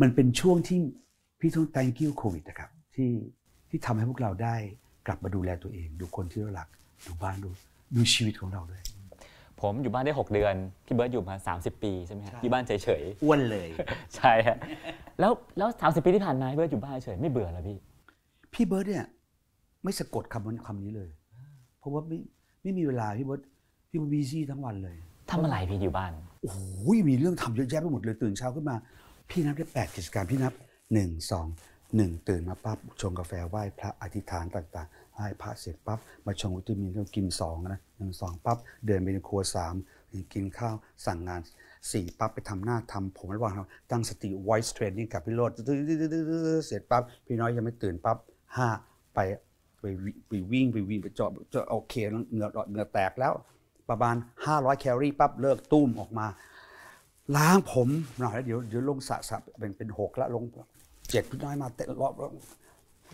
[0.00, 0.78] มันเป็นช่วงที่
[1.40, 3.10] พี่ต้อง thank you โควิดนะครับ ที่
[3.68, 4.56] ที่ทำให้พวกเราได้
[5.06, 6.68] กลับมาดูแลตัวเอง ดูคนที่เรารัก
[7.06, 7.50] ดูบ้านดู
[7.96, 8.82] ดูชีวิตของเราด้วย
[9.60, 10.54] ผมอยู่บ้านได้ 6 เดือน
[10.86, 14.56] พี่เบิร์ตอยู่มา 30 ปีใช่ไหมฮะใช่อยู่บ้านเฉยอ้วนเลยๆใช่ฮะ
[15.20, 17.78] แล้วแล้วสามสิบปีที่ผ่านมาพี่เบิร์ตอยู่บ้านเฉยๆไม่เบื่อเหรอพี่
[18.60, 19.06] พี่เบิร์ดเนี่ย
[19.84, 21.10] ไม่สะกดคำคำนี้เลย
[21.78, 22.18] เพราะว่าไม่
[22.62, 23.42] ไม่มีเวลาพี่เบิร์ด
[23.90, 24.96] พี่เบิร์ด busy ทั้งวันเลย
[25.30, 26.58] ทำอะไรพี่อยู่บ้านโอ้โห
[27.08, 28.76] มีเรื่องทำเยอะแยะไปหมดเลยตื่นเช้าขึ้นมา
[29.30, 30.52] พี่นับได้แปดกิจการพี่นับ
[30.92, 31.46] หนึ่งสอง
[31.96, 39.74] หนึ่งตื่นมาปั๊บชงกาแฟไหว้พระอธิษฐานต่างๆไหว้พระเสร็จปั๊บมาชงวิตามินแล้วกินสองนะหนึ่งสองปั๊บเดินไปในครัวสาม
[40.34, 40.74] กินข้าว
[41.06, 41.40] สั่งงาน
[41.92, 45.52] สี่ปั๊บไปทำหน้าทำผมระหว่างทำตั้งสติ voice training กับพี่โรด
[46.66, 48.18] เสร็จปั๊บพี่น้อยยังไม่ตื่นปั๊บ
[48.56, 48.68] ห้า
[49.14, 49.18] ไป
[49.80, 51.94] ไปวิไปวิ่งไปวิ่งไปจอดจะโอเค
[52.32, 53.32] เหงื่อเหงื่อแตกแล้ว
[53.88, 56.26] ประมาณ 500 แคลอรี่ปั๊บเลิกตุ้มออกมา
[57.36, 60.44] ล้างผมหน่อยแล้วเดี๋ยวเดี๋ยวลงสระสระเป็นเป็นหกแล้วลง
[61.10, 62.24] เจ็ดพี่น้อยมาเตะรอบร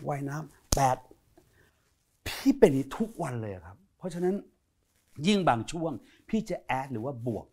[0.07, 0.97] ว่ายน้ำแปด
[2.27, 4.35] พี่เป็นนี้ทุกวันเลยครับ เพราะฉะนั้น
[5.27, 5.91] ยิ่งบางช่วง
[6.29, 7.45] พี่จะแอดหรือว่าบวก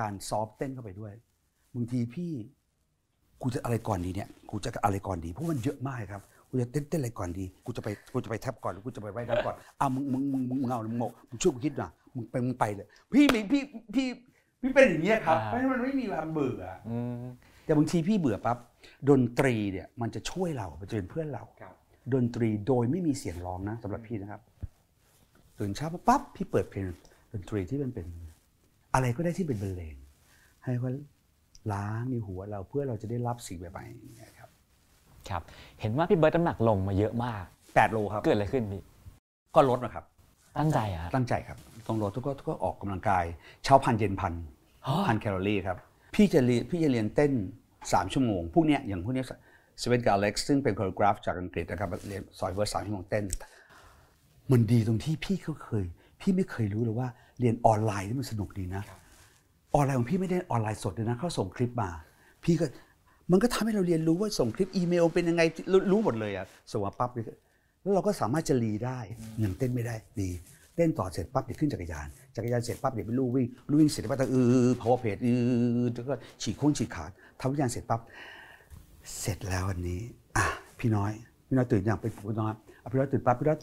[0.00, 1.12] การซอฟเต้นเข้าไปด้วย
[1.74, 2.32] บางทีพี่
[3.42, 6.22] กูจะอะไรก่อนดีเนี่ยกูจะอะไรก่อนดีเพราะมันเยอะมากครับ
[6.56, 13.62] กูจะเต้นเต้นอะไรก่อนดี กูจะไปกูจะไปแท็บก่อนหรือกูจะไปไว้น้ำก่อนอะมึงมึงมึงมึงมึงเอามึงโมมึงช่วยกูคิดหน่อยมึงไปมึงไปเลยพี่มีพี่
[13.94, 14.06] พี่
[14.62, 17.22] พี่เป็นอย่างเงี้ยครับอ่าเพราะฉะนั้นมันไม่มีความเบื่ออืม
[17.64, 18.58] แต่บางทีพี่เบื่อปั๊บ
[19.10, 21.44] ดนตรีเนี่ยมันจะช่วยเรามันจะเป็นเพื่อนเรา
[22.14, 24.40] ดนตรีโดยไม่มีเสียงร้องนะสำหรับพี่นะครับ
[25.58, 26.86] ตื่นเช้ามาปั๊บพี่เปิดเพลง
[27.32, 28.06] ดนตรีที่มันเป็น
[28.94, 29.96] อะไรก็ได้ที่เป็นบรรเลง
[30.64, 30.90] ให้เขา
[31.72, 34.30] ล้างในหัวเราเพื่อเราจะได้รับสิ่งแบบๆอย่างเงี้ย
[35.30, 37.42] ครับครับเห็นว่าพี่เบิร์ดน้ำหนักลงมาเยอะมาก
[37.74, 38.82] แปดโลครับ เกิดอะไรขึ้นพี่
[39.54, 40.04] ก็ลดนะครับ
[40.58, 43.24] ตั้งใจอะครับตั้งใจครับต้องลดทุกก็ก็ออกกำลังกาย
[43.64, 44.32] เช้าพันเย็นพัน
[44.86, 45.76] อ๋อพันแคลอรี่ครับ
[46.14, 47.32] พี่จะเรียนพี่จะเรียนเต้น
[47.74, 49.24] 3 ชั่วโมงพวกเนี้ยอย่างพวกเนี้ย
[49.82, 53.24] สเวนกับอเล็กซ์ซึ่งเป็น choreograph จากอังกฤษนะครับเรียนซอยเวอร์สามชั่วโมงเต้น
[54.50, 55.84] มันดีตรงที่พี่เขาเคย
[56.20, 57.08] พี่ไม่เคยรู้เลยว่า
[57.40, 58.82] เรียนออนไลน์นี่มันสนุกดีนะ
[59.74, 61.90] ออนไลน์ของพี่ไม่ได้ออนไลน์สดเลยนะเขาส่งคลิปมา
[62.44, 62.66] พี่ก็
[63.30, 67.10] มันก็ทำให้เราเรียนรู้ว่าส่งคลิปอีเมลเป็นยังไงรู้รู้หมดเลยอะส่งมาปั๊บ
[67.82, 68.98] แล้วเราก็สามารถจะรีได้
[69.44, 70.30] ยังเต้นไม่ได้ดี
[70.76, 74.36] เต้นต่อเสร็จปั๊บเดี๋ยวขึ้นจักรยาน จักรยานเสร็จปั๊บเดี๋ยวไปลู่วิ่งลู่วิ่งเสร็จปั๊บต้องเอ
[74.68, 75.28] อ power plate เอ
[75.84, 77.10] อแล้วก็ฉีกโค้งฉีกขาด
[77.40, 78.00] ทำทุกอย่างเสร็จปั๊บ
[79.20, 80.00] เสร็จแล้ววันนี้
[80.36, 80.44] อะ
[80.80, 81.12] พี่น้อย
[81.48, 83.58] พี่น้อยตื่นอย่างเป็นพี่น้อยอะพี่น้อยตื่นปั๊บพี่น้อย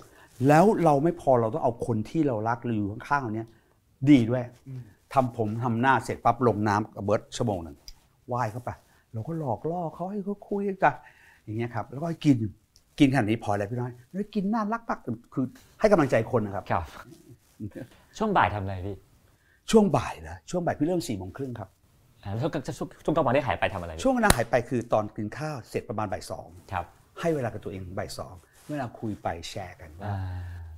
[0.47, 3.47] แล้วเราไม่พอเราต้องเอาคนที่เรารักหรืออยู่ข้างๆเราเนี้ย
[4.09, 4.43] ดีด้วย
[5.13, 7.75] ทำผมทำหน้าเสร็จปั๊บลงน้ำกับเบิร์ตชั่วโมงหนึ่ง
[8.33, 8.69] ว่ายเข้าไป
[9.13, 10.95] เราก็หลอกล่อเขาให้เขาคุยกัน
[11.45, 12.37] อย่างเงี้ยครับแล้วก็ให้กิน
[12.99, 14.99] กินขนาดนี้พอแล้วพี่น้อยแล้วกินน่ารักปัก
[15.33, 15.45] คือ
[15.79, 16.85] ให้กำลังใจคนนะครับครับ
[18.17, 18.97] ช่วงบ่ายทำอะไรพี่
[19.71, 21.69] ช่วงบ่ายนะช่วงบ่ายพี่เริ่มสี่โมงครึ่งครับ
[22.23, 26.85] อ่าแล้วช่วงช่วงช่วงกลางวันได้หายไปทำอะไรพี่ช่วงเวลาหายไปคือตอนกินข้าวเสร็จประมาณบ่ายสองครับ
[27.19, 28.33] ให้เวลากับตัวเองบ่ายสอง
[28.69, 30.19] เวลาคุยไปแชร์กันว่าอ่า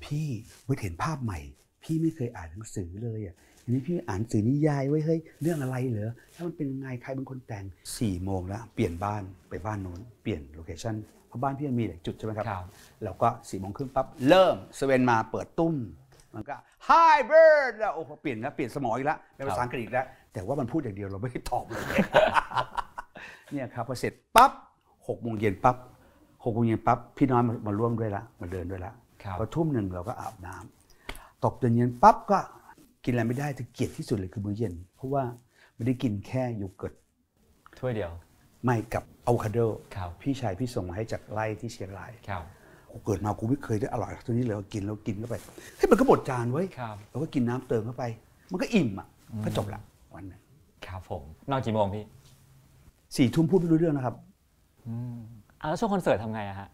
[0.05, 0.27] พี่
[0.65, 1.39] เมื่อเห็นภาพใหม่
[1.83, 3.35] พี่ไม่เคยอ่านหนังสือเลยอะ
[3.67, 7.65] ทีนี้พี่อ่านหนังสือนิยายไว้เฮ้ยเรื่องอะไรเหรอถ้ามันเป็นยังไงใครเป็นคนแต่ง
[7.99, 10.95] สี่โมงแล้วเปลี่ยนบ้านไปบ้านโน้นเปลี่ยนโลเคชั่น
[11.27, 12.65] เพราะบ้านพี่มันมีหลายจุดใช่ไหมครับครับ
[13.03, 15.75] แล้วก็สี่โมงครึ่งปั๊บเริ่มสเวนมาเปิดตุ้ม
[16.33, 16.55] มันก็
[16.87, 21.83] Hi bird แล้วโอ้โหเปลี่ยนแล้วเปลี่ยนสมองอีกแล้วเป็นภาษาอังกฤษอีกแล้วแต่ว่ามันพูดอย่างเดียวเราไม่ได้ตอบเลย
[23.51, 24.51] เนี่ยครับพอเสร็จปั๊บ
[25.07, 25.75] หกโมงเย็นปั๊บ
[26.43, 32.39] หกโมงเย็นปั๊บพี่น้อยมามาร่วมด้วยละมาเดินด้วยละครับพอทุ่มหนึ่งเราก็อาบน้ำตกตอนเย็นปั๊บก็
[33.05, 35.23] กินอะไรไม่ได้จะเกลียดที่สุดเลยคือมื้อเย็น เพราะว่า
[35.75, 36.93] ไม่ได้กินแค่โยเกิร์ต
[37.79, 38.11] ถ้วยเดียว
[38.63, 39.59] ไม่กับอะโวคาโด
[39.95, 42.43] ครับพี่ชายพี่ส่งมาให้จากไร่ที่เชียงรายครับ
[42.91, 45.35] กูเกิดมากูไม่เคยได้อร่อยตัวนี้เลยกินแล้วกินเข้าไป
[45.77, 48.03] เฮ้ยมันก็หมดจานไว้ยครับเราก็กินน้ำเติมเข้าไป
[48.51, 49.07] มันก็อิ่มอะ
[49.45, 49.81] ก็จบละ
[50.15, 50.41] วันหนึง
[50.87, 52.03] ครับผมนอนกี่โมงพี่
[53.15, 54.15] สี่ทุ่มพูดไม่รู้เรื่องนะครับ
[54.87, 55.17] อืม
[55.59, 56.69] อะแล้วช่วงคอนเสิร์ตทำไงอะฮะ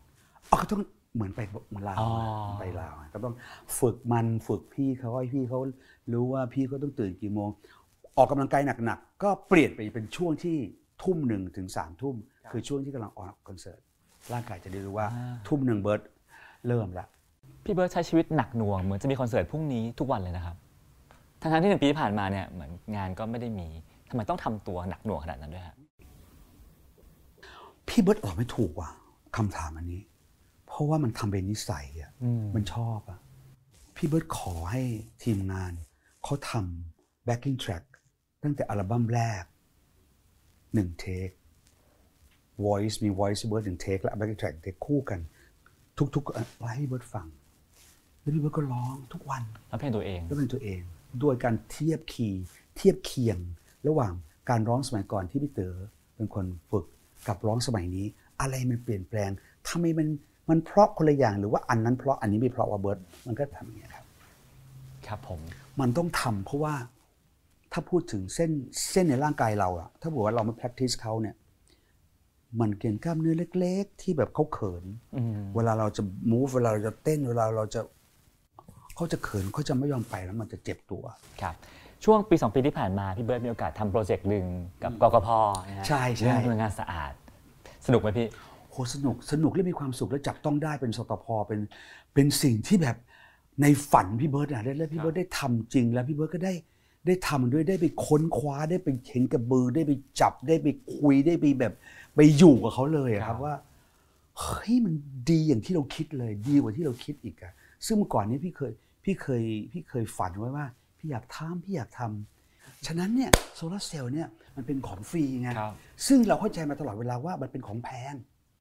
[0.49, 0.81] อ๋อก็ต้อง
[1.13, 1.39] เหมือนไป
[1.75, 2.11] มาลาวอ๋อ
[2.59, 3.33] ไปลาวก็ต้อง
[3.79, 5.59] ฝึกมันฝึกพี่เขาให้พี่เขา
[6.13, 7.49] รู้ว่าพี่เขาต้องตื่นกี่โมง
[8.17, 10.57] ออกกำลังกายหนักๆก็เปลี่ยนไปเป็นช่วงที่
[11.03, 12.15] ทุ่มหนึ่งถึงสามทุ่ม
[12.51, 13.79] คือช่วงที่กำลังออกคอนเสิร์ต
[14.33, 15.07] ร่างกายจะได้รู้ว่า
[15.47, 16.01] ทุ่มหนึ่งเบิร์ด
[16.67, 17.07] เริ่มละ
[17.63, 20.55] พี่เบิร์ดใช้ชีวิตหนักหน่วงเหมือนจะมีคอนเสิร์ตพรุ่งนี้ทุกวันเลยนะครับ
[21.41, 23.67] ทั้งๆที่หนึ่งปีที่ผ่านมาเนี่ยเหมือนงานก็ไม่ได้มี
[24.09, 25.75] ทำไมต้องทำตัวหนักหน่วงขนาดนั้นด้วยฮะ
[27.87, 28.89] พี่เบิร์ตตอบไม่ถูกว่ะ
[29.37, 30.01] คำถามอันนี้
[30.71, 33.19] เพราะว่ามันทำเป็นนิสัยอะอืมมันชอบอะ
[33.95, 34.83] พี่เบิร์ตขอให้
[35.23, 35.73] ทีมงาน
[36.23, 37.83] เขาทำ backing track
[38.43, 39.43] ตั้งแต่อัลบั้มแรก
[40.73, 41.29] หนึ่งเทค
[42.65, 45.19] voice มี voice พี่เบิร์ตหนึ่งเทคและ backing track เทคคู่กัน
[46.15, 47.27] ทุกๆอันไว้ให้พี่เบิร์ตฟัง
[48.19, 50.81] แล้วพี่เบิร์ตก็ร้องทุกวันแล้วเพลงตัวเองก็เป็นตัวเอง
[51.19, 52.43] โดยการเทียบคีย์
[52.75, 53.37] เทียบเคียง
[53.87, 54.13] ระหว่าง
[54.49, 55.75] การร้องสมัยก่อนที่พี่เต๋อ
[56.15, 56.85] เป็นคนฝึก
[57.27, 58.05] กับร้องสมัยนี้
[58.41, 59.31] อะไรมันเปลี่ยนแปลง
[59.69, 60.07] ทำไมมัน
[60.49, 64.05] มันเพราะคนละอย่างหรือว่าอันนั้นเพราะอันนี้ไม่เพราะว่าเบิร์ดมันก็ทำอย่างนี้ครับ
[65.07, 65.39] ครับผม
[65.79, 66.75] มันต้องทำเพราะว่า
[67.71, 68.51] ถ้าพูดถึงเส้น
[68.91, 71.35] เส้นในร่างกายเราอะถ้าบอกว่าเราไม่ practice เขาเนี่ย
[72.59, 74.83] มันเกี่ยนกล้ามเนื้อเล็ก ๆ ที่แบบเขาเขิน
[75.17, 76.01] อืมเวลาเราจะ
[76.31, 77.81] move เวลาเราจะเต้น เวลาเราจะ
[78.95, 81.03] เขาจะเขินเขาจะไม่ยอมไปแล้วมันจะเจ็บตัว
[81.41, 81.55] ครับ
[82.03, 84.45] ช่วงปี 2 ปีที่ผ่านมา พี่เบิร์ดมีโอกาสทำโปรเจกต์หนึ่ง
[84.83, 85.27] กับกกพ
[85.67, 87.13] นะฮะใช่ใช่เรื่องพลังงานสะอาด
[87.85, 88.27] สนุกไหมพี่
[88.71, 91.59] โหสนุกสนุกและมีความสุขและจับต้องได้เป็นสตพเป็น
[92.13, 92.97] เป็นสิ่งที่แบบ
[93.61, 96.53] ในฝันพี่เบิร์ดอะแล้วพี่เบิร์ดได้ทำจริง แล้วพี่เบิร์ดก็ได้
[97.07, 101.73] ได้ทำด้วยได้ไปค้นคว้าได้ไปเห็นกับมือ ได้ไปจับได้ไปคุยได้ไปแบบ
[102.15, 103.55] ไปอยู่กับเขาเลยอะคครัรับบว่า
[104.39, 104.93] เฮ้ยมัน
[105.29, 107.53] ดีอย่างที่เราคิดเลย ดีกว่าที่เราคิดอีกอะ
[107.85, 108.71] ซึ่งเมื่อก่อนนี้พี่เคย
[109.03, 110.65] พี่เคยพี่เคยฝันไว้ว่า
[110.97, 115.73] พี่อยากทำพี่อยากทำฉะนั้นเนี่ยโซลาร์เซลล์เนี่ยมันเป็นของฟรีไงครับ
[116.07, 118.13] ซึ่งเราเข้าใจมาตลอดเวลาว่ามันเป็นของแพง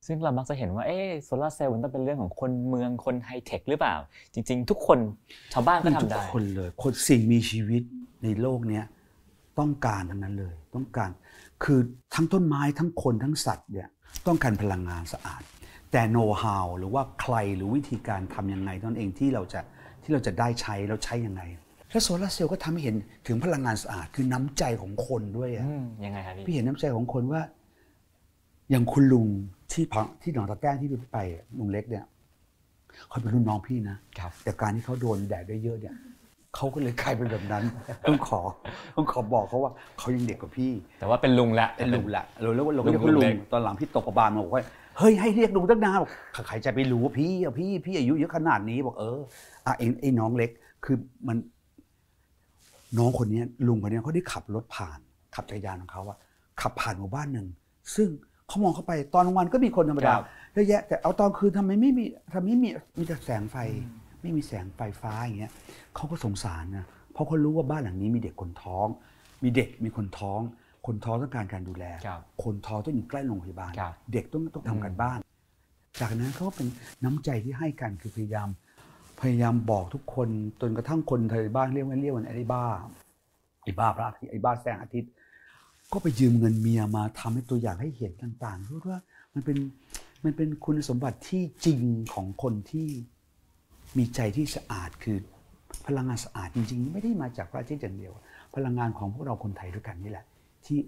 [0.07, 3.95] ซึ่งเรามักจะเห็นว่าเอ๊โซลาร์เซลล์มันต้องเป็นเรื่องของคนเมืองคนไฮเทคหรือเปล่า
[4.35, 4.99] จริง ๆ ทุกคน
[5.55, 7.83] ชาวบ้านก็มันทำได้ทุกคนเลย คนสิ่งมีชีวิต
[8.25, 8.85] ในโลกเนี้ย
[9.59, 11.11] ต้องการทั้งนั้นเลย ต้องการ
[11.65, 11.81] คือ
[12.15, 13.89] ทั้งต้นไม้ทั้งคนทั้งสัตว์เนี่ย
[14.27, 15.43] ต้องการพลังงานสะอาด
[15.93, 19.61] แต่โน้ต how หรือว่าใครหรือวิธีการทำยังไงนั่นเองที่เราจะ
[20.03, 21.43] ที่เราจะได้ใช้แล้วใช้ยังไง
[21.91, 27.43] และโซลาร์เซลล์ก็ทำให้เห็นถึงพลังงานสะอาดคือน้ำใจของคนด้วยอะอืมยังไงครับพี่พี่เห็นน้ำใจของคนว่า
[28.71, 29.29] อย่างคุณลุง
[29.73, 32.05] ที่พังที่หนองตะแก้งที่พี่ไปอะลุงเล็กเนี่ย
[33.09, 35.95] เขาเป็นรุ่นน้องพี่นะครับแต่การที่เขาโดนแดดได้เยอะเนี่ย
[36.55, 37.65] เขาก็เลยกลายเป็นแบบนั้น
[38.09, 38.41] ต้องขอ
[38.97, 44.63] ต้องขอบอกเขาว่าเขายังเด็กกว่าพี่ แต่ว่าเป็นลุงละเป็นลุงแหละเราเรียกว่าเราก็เรียกลุว่างลุเล็งกตอนหลังพี่ตกกระบาลมาบอกว่า
[44.99, 46.11] เฮ้ยให้เรียกลุงตั้งนานบอก
[46.49, 49.21] ใครจะไปรู้ว่าพี่อะพี่พี่อายุเยอะขนาดนี้บอกเออ
[49.67, 50.51] อะเองไอ้น้องเล็ก
[50.85, 50.97] คือ
[51.29, 51.37] มัน
[52.99, 54.99] น้องคนเนี้ยลุงคนเนี้ยเขาได้ขับรถผ่าน
[55.35, 56.19] ขับจักรยานของเขาอะ
[56.61, 57.47] ขับผ่านหมู่บ้านหนึ่ง
[57.95, 58.09] ซึ่ง
[58.51, 63.57] เขามองเข้าไปตอนกลางวันก็มีคนธรรมดาครับเยอะแยะแต่เอาตอนคืนทำไมไม่มีทำไมไม่มีมีแต่แสงไฟ
[64.23, 65.53] ไม่มีแสงไฟฟ้าอย่างเงี้ย
[65.95, 68.87] เขาก็สงสารนะเพราะเขารู้ว่าบ้านหลังนี้มีเด็กคนท้อง
[69.43, 70.41] มีเด็กมีคนท้อง
[70.87, 75.19] คนท้องต้องการการดูแลครับคนท้องต้องอยู่ใกล้โรงพยาบาลครับเด็กต้องต้องทำกันบ้าน
[76.01, 76.69] จากนั้นเขาก็เป็น
[77.05, 78.49] น้ำใจที่ให้กันคือพยายาม
[79.21, 80.29] พยายามบอกทุกคน
[80.61, 82.65] จนกระทั่งคนไทยบ้านเรียกว่าเรียกว่าไอ้บ้า
[83.65, 85.11] ไอ้บ้าพระอาทิตย์ไอ้บ้าแสงอาทิตย์
[85.93, 89.01] ก็ไปยืมเงินเมียมาทำให้ตัวอย่างให้เห็นต่างๆเพราะว่า
[89.35, 89.59] มันเป็น
[90.25, 91.81] มันเป็นคุณสมบัติที่จริง
[92.15, 92.89] ของคนที่
[93.99, 95.17] มีใจที่สะอาดคือ
[95.87, 98.13] พลังงานสะอาดจริง ๆ ไม่ได้มาจากพระอาทิตย์อย่างเดียว
[98.55, 100.25] พลังงานของพวกเราคนไทยด้วยกันนี่แหละ
[100.67, 100.81] ที่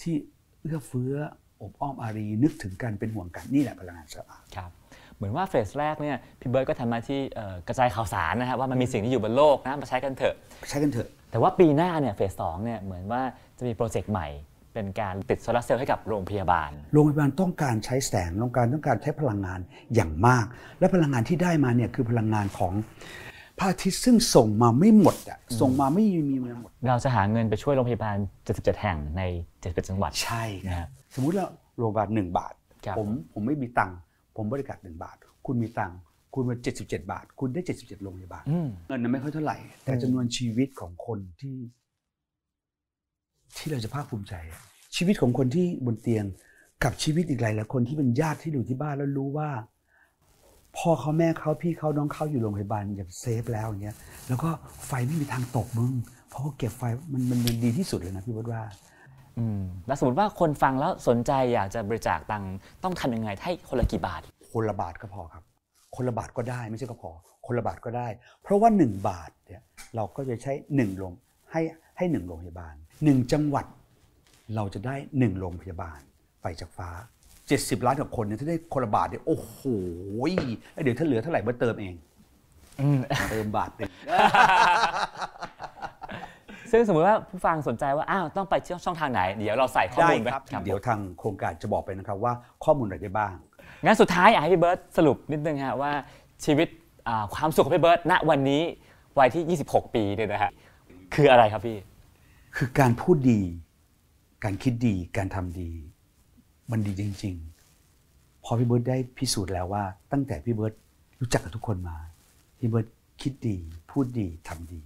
[0.00, 0.14] ที่
[0.62, 1.14] เอื้อเฟื้อ
[1.62, 4.70] อบอ้อมอารีนึกถึงกันเป็นห่วงกันนี่แหละพลังงานสะอาดครับ
[5.16, 10.34] เหมือนว่าเฟสแรกเนี่ยพี่เบิร์ดก็ทำหน้าที่เอ่อกระจายข่าวสารนะฮะว่ามันมีสิ่งที่อยู่บนโลกนะมาใช้กันเถอะ
[10.70, 13.22] ใช้กันเถอะแต่ว่าปีหน้าเนี่ยเฟสสองเนี่ยเหมือนว่า
[13.60, 14.28] จะมีโปรเจกต์ใหม่
[14.74, 19.60] เป็นการติดโซลาร์เซลล์ให้กับโรงพยาบาล โรงพยาบาลต้องการใช้แสงต้องการต้องการใช้พลังงาน
[19.94, 20.46] อย่างมาก
[20.78, 22.72] และพลังงานที่ได้มาเนี่ยคือพลังงานของ
[23.58, 28.16] พระอาทิตย์ซึ่งส่งมาไม่หมดอะส่งมาไม่มีมาหมด เราจะหาเงินไปช่วยโรงพยาบาล
[28.50, 29.22] 77 แห่งใน
[29.56, 31.46] 71จังหวัด ใช่คนะรัฮะบสมมุติเรา
[31.78, 33.96] โรงพยาบาลหนึ่งบาทครับผมผมไม่มีตังค์
[34.36, 35.98] ผมบริการหนึ่งบาท คุณมีตังค์
[36.34, 41.56] คุณมา77 บาท คุณได้ 77 โรงพยาบาลอืมเงินนั้นไม่ค่อยเท่าไหร่ แต่อืมจำนวนชีวิตของคนที่
[43.58, 44.60] ที่เราจะภาคภูมิใจอะ
[44.96, 46.24] ชีวิตของคนที่บนเตียง
[46.84, 49.50] กับชีวิตอีกหลายหลายคนที่เป็นญาติที่อยู่ที่บ้านแล้วรู้ว่า
[50.76, 53.96] พ่อเขาแม่เขาพี่เขาน้องเขาอยู่โรงพยาบาลอย่างเซฟแล้วอย่างเงี้ย
[54.28, 54.50] แล้วก็
[54.86, 55.92] ไฟไม่มีทางตกมึง
[56.28, 56.82] เพราะเขาเก็บไฟ
[57.12, 58.62] มันมันมันดีที่สุดเลยนะพี่วดว่า
[59.38, 64.20] อืมแล้วสมมติว่าคนฟังแล้วสนใจอยากจะบริจาคตังค์ต้องทำยังไงให้คนละกี่บาท
[64.52, 65.44] คนละบาทก็พอครับ
[65.96, 67.10] คนละบาทก็ได้ไม่ใช่ก็พอ
[67.46, 68.08] คนละบาทก็ได้
[68.42, 69.62] เพราะว่าหนึ่งบาทเนี่ย
[69.96, 71.12] เราก็จะใช้หนึ่งโรง
[71.50, 71.60] ให้
[71.96, 73.66] ให้หนึ่งโรงพยาบาล หนึ่งจังหวัด
[74.56, 76.00] เราจะได้หนึ่งโรงพยาบาล
[76.40, 76.90] ไฟจากฟ้า
[77.40, 79.58] 70 ล้านกับคนเนี่ยถ้าได้คนละบาทเนี่ยโอ้โห
[80.72, 81.94] แล้วเดี๋ยวถ้าเหลือเท่าไหร่มาเติมเอง
[82.80, 82.98] อืม
[83.30, 83.90] เติมบาทหนึ่ง
[86.70, 92.32] ซึ่งสมมติว่าผู้ฟังสนใจว่าอ้าวต้องไปที่ช่องทางไหน เดี๋ยวเราใส่ข้อได้มูลไว้ครับครับเดี๋ยวทางโครงการจะบอกไปนะครับว่า
[92.64, 93.34] ข้อมูลอะไรได้บ้าง
[93.84, 95.92] งั้นสุดท้ายอยากให้พี่เบิร์ตสรุปนิดนึงฮะว่า
[96.44, 96.68] ชีวิต
[97.08, 98.62] อ่าความสุขของพี่เบิร์ตณวันนี้
[99.18, 100.50] วัยที่ 26 ปีเนี่ยนะฮะ
[101.14, 101.76] คืออะไรครับพี่
[102.56, 103.40] คือการพูดดี
[104.44, 105.70] การคิดดี การทำดี
[106.70, 107.34] มันดีจริง
[107.90, 110.74] ๆ พอพี่เบิร์ดได้พิสูจน์แล้วว่า ตั้งแต่พี่เบิร์ด
[111.20, 111.96] รู้จักกับทุกคนมา
[112.58, 112.86] พี่เบิร์ด
[113.20, 113.56] คิดดี
[113.90, 114.82] พูดดีทำดี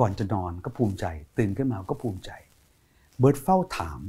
[0.00, 1.04] ก่อนจะนอนก็ภูมิใจ
[1.38, 2.30] ตื่นขึ้นมาก็ภูมิใจ
[3.18, 4.00] เบิร์ดเฝ้าถาม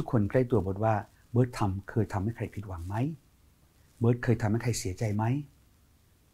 [0.00, 0.94] ทุกๆคนใกล้ตัวเบิร์ดว่า
[1.32, 2.94] เบิร์ดทำเคยทำให้ใครผิดหวังไหม
[4.00, 5.24] เบิร์ดเคยทำให้ใครเสียใจไหม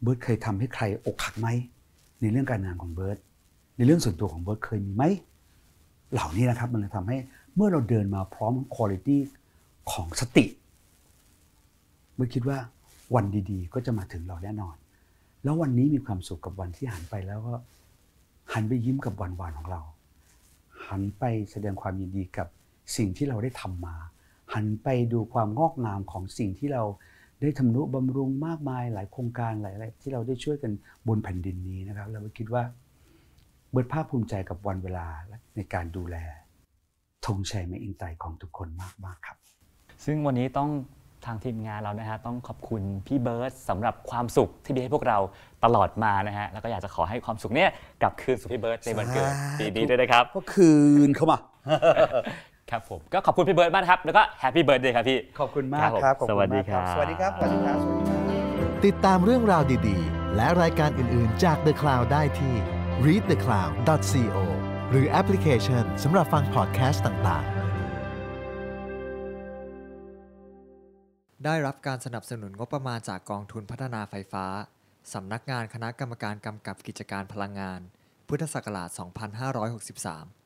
[0.01, 1.47] เบิร์ดเคยทำให้ใครอกหักไหม
[2.21, 3.17] ในเรื่องการงานของเบิร์ด
[3.75, 5.03] ในเรื่องส่วนตัวของเบิร์ดเคยมีไหม
[6.13, 7.17] เหล่านี้นะครับ มันเลยทำให้
[7.55, 9.09] เมื่อเราเดินมาพร้อมคุณภาพ
[9.91, 10.45] ของสติ
[12.15, 12.57] เมื่อคิดว่า
[13.15, 14.75] วันดีๆ ก็จะมาถึงเราแน่นอน
[15.43, 17.55] แล้ววันนี้มีความสุขกับวันที่หันไปแล้วก็
[18.53, 19.81] หันไปยิ้มกับวันวานของเรา
[20.87, 22.47] หันไปแสดงความยินดีกับ
[22.97, 23.95] สิ่งที่เราได้ทำมา
[24.53, 26.83] หันไปดูความงอกงามของสิ่งที่เรา
[27.41, 30.71] ได้ทำนุบำรุงมากมายหลายโครงการหลายๆที่เราได้ช่วยกัน
[31.07, 32.63] บนแผ่นดินนี้นะครับเราก็คิดว่า
[33.73, 35.07] เบิร์ดภาคภูมิใจกับวันเวลา
[35.55, 36.17] ในการดูแล
[37.25, 39.37] ธงชัย แมคอินไตย์ของทุกคนมากมากๆครับ
[40.05, 40.69] ซึ่งวันนี้ต้อง
[41.25, 45.17] ทางทีมงานเรานะฮะต้องขอบคุณพี่เบิร์ดสำหรับความสุขที่มีให้พวกเรา
[45.63, 47.69] ตลอดมานะฮะแล้วก็อยากจะขอให้ความสุขเนี้ย
[48.01, 50.71] กลับคืนสู่พี่เบิร์ดในวันเกิดสาธุปีนี้ด้วยนะครับก็คื
[51.07, 51.37] นเข้ามา
[52.71, 62.53] ครับผมก็ขอบคุณพี่เบิร์ดมากนะครับ แล้วก็ happy birthday ครับพี่ ขอบคุณมากครับผมครับขอบคุณสวัสดีมากครับ สวัสดีครับ สวัสดีครับ สวัสดีครับ ติดตามเรื่องราวดีๆ และรายการอื่นๆจาก The Cloud ได้ที่
[63.05, 64.37] readthecloud.co
[64.89, 67.53] หรือแอปพลิเคชันสำหรับฟังพอดแคสต์ต่างๆ
[71.45, 74.45] ได้รับการสนับสนุนงบประมาณจากกองทุนพัฒนาไฟฟ้า
[75.13, 77.81] สำนักงานคณะกรรมการกำกับกิจการพลังงาน
[78.27, 78.89] พุทธศักราช
[79.93, 80.42] 2563